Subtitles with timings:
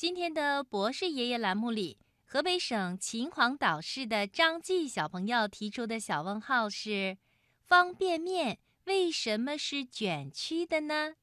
[0.00, 7.18] 今天的博士爷爷栏目里，河北省秦皇岛市的张继小朋友提出的小问号是：
[7.66, 11.16] 方便面为什么是卷曲的呢？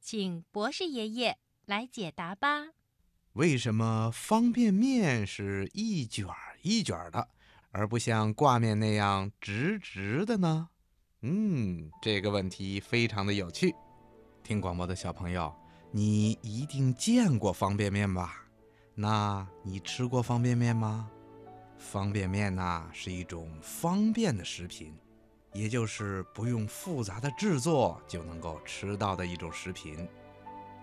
[0.00, 2.70] 请博士爷爷来解答吧。
[3.34, 6.26] 为什么方便面是一卷
[6.62, 7.28] 一卷的，
[7.70, 10.70] 而不像挂面那样直直的呢？
[11.20, 13.72] 嗯，这个问题非常的有趣。
[14.42, 15.54] 听广播的小朋友。
[15.90, 18.44] 你一定见过方便面吧？
[18.94, 21.10] 那你吃过方便面吗？
[21.78, 24.94] 方便面呐是一种方便的食品，
[25.52, 30.08] 也就是不用复杂的制作就能够吃到的一种食品。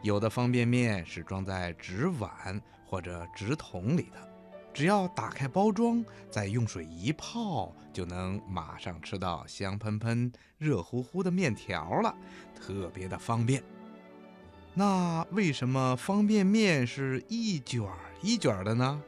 [0.04, 4.30] 有的方便面是装在纸碗或者纸桶里的，
[4.74, 12.16] 只要打开包装，再用水一泡，就能马上吃到香喷喷、热乎乎的面条了，
[12.56, 13.64] 特别的方便。
[14.74, 17.82] 那为什么方便面是一卷
[18.22, 19.02] 一卷的呢？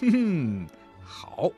[0.00, 0.66] 哼哼，
[1.04, 1.48] 好，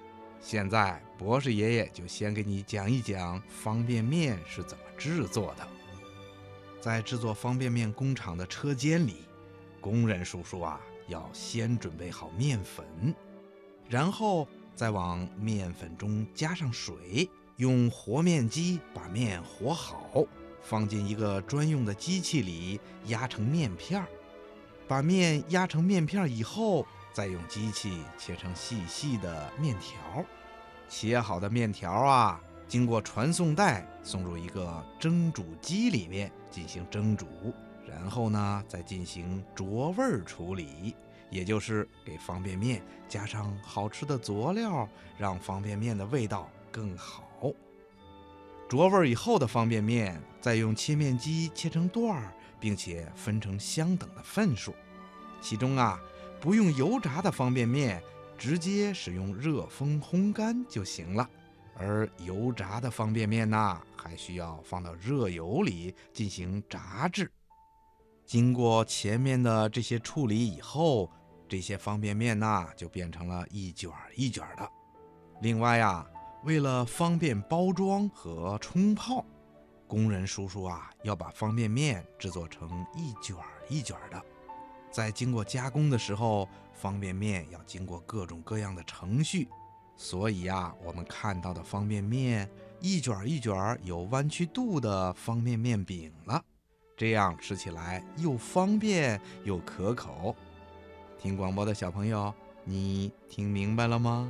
[0.40, 5.66] 现在博士爷爷就先给你讲一讲方便面是怎么制作的。
[6.80, 9.24] 在制作方便面工厂的车间里，
[9.80, 13.14] 工人叔叔啊要先准备好面粉，
[13.88, 20.26] 然后再往面粉中加上水，用和面机把面和好。
[20.62, 24.06] 放进一个专用的机器里压成面片儿，
[24.88, 30.24] 把面压成面片儿以后，再用机器切成细细的面条。
[30.88, 37.26] 切好的面条啊，经过传送带送入一个蒸煮机里面进行蒸煮，
[37.86, 40.94] 然后呢，再进行着味儿处理，
[41.30, 47.24] 也就是给方便面加上好吃的佐料，让方便面的味道更好。
[48.72, 54.74] 着味以后的方便面，再用切面机切成段儿，并且分成相等的份数。
[55.42, 56.00] 其中啊，
[56.40, 58.02] 不用油炸的方便面，
[58.38, 61.28] 直接使用热风烘干就行了；
[61.76, 67.30] 而油炸的方便面呢，还需要放到热油里进行炸制。
[68.24, 71.10] 经过前面的这些处理以后，
[71.46, 74.66] 这些方便面呢，就变成了一卷一卷的。
[75.42, 76.06] 另外呀。
[76.44, 79.24] 为了方便包装和冲泡，
[79.86, 83.36] 工人叔叔啊要把方便面制作成一卷
[83.68, 84.20] 一卷的。
[84.90, 89.48] 在经过加工的时候，方便面要经过各种各样的程序，
[89.96, 96.44] 所以呀，我们看到的方便面一卷一卷有弯曲度的方便面饼了，
[96.96, 100.34] 这样吃起来又方便又可口。
[101.20, 104.28] 听广播的小朋友，你听明白了吗？